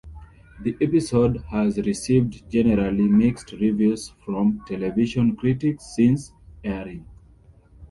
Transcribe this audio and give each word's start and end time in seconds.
The 0.61 0.75
episode 0.81 1.43
has 1.51 1.77
received 1.77 2.49
generally 2.49 3.07
mixed 3.07 3.51
reviews 3.51 4.09
from 4.25 4.65
television 4.65 5.35
critics 5.35 5.95
since 5.95 6.33
airing. 6.63 7.05